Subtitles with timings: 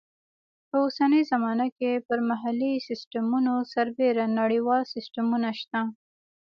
[0.69, 5.81] په اوسنۍ زمانه کې پر محلي سیسټمونو سربیره نړیوال سیسټمونه شته.